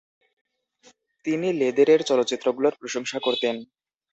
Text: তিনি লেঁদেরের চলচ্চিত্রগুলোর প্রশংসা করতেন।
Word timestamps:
তিনি 1.25 1.47
লেঁদেরের 1.53 2.01
চলচ্চিত্রগুলোর 2.03 2.73
প্রশংসা 2.81 3.17
করতেন। 3.19 3.55